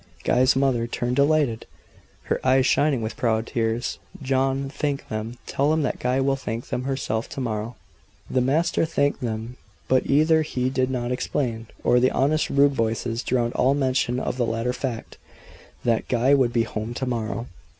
Guy's 0.23 0.55
mother 0.55 0.87
turned 0.87 1.15
delighted 1.17 1.67
her 2.23 2.41
eyes 2.43 2.65
shining 2.65 3.03
with 3.03 3.15
proud 3.15 3.45
tears. 3.45 3.99
"John 4.19 4.67
thank 4.67 5.07
them; 5.09 5.37
tell 5.45 5.69
them 5.69 5.83
that 5.83 5.99
Guy 5.99 6.19
will 6.19 6.35
thank 6.35 6.69
them 6.69 6.85
himself 6.85 7.29
to 7.29 7.39
morrow." 7.39 7.75
The 8.27 8.41
master 8.41 8.83
thanked 8.83 9.21
them, 9.21 9.57
but 9.87 10.07
either 10.07 10.41
he 10.41 10.71
did 10.71 10.89
not 10.89 11.11
explain 11.11 11.67
or 11.83 11.99
the 11.99 12.09
honest 12.09 12.49
rude 12.49 12.73
voices 12.73 13.21
drowned 13.21 13.53
all 13.53 13.75
mention 13.75 14.19
of 14.19 14.37
the 14.37 14.45
latter 14.47 14.73
fact 14.73 15.19
that 15.85 16.07
Guy 16.07 16.33
would 16.33 16.51
be 16.51 16.63
home 16.63 16.95
to 16.95 17.05
morrow. 17.05 17.45